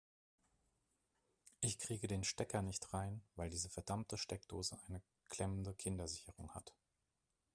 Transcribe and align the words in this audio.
Ich 1.59 1.77
kriege 1.77 2.07
den 2.07 2.23
Stecker 2.23 2.63
nicht 2.63 2.91
rein, 2.91 3.21
weil 3.35 3.51
diese 3.51 3.69
verdammte 3.69 4.17
Steckdose 4.17 4.75
eine 4.87 5.03
klemmende 5.29 5.75
Kindersicherung 5.75 6.51
hat. 6.55 6.73